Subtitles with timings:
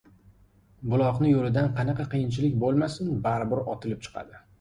[0.93, 4.41] Buloqni yo‘lida qanaqa qiyinchilik bo‘lmasin, baribir otilib chiqadi.